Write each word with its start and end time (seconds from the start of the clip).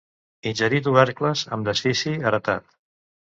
Ingerir 0.51 0.79
tubercles 0.87 1.43
amb 1.57 1.69
desfici 1.69 2.15
heretat. 2.31 2.73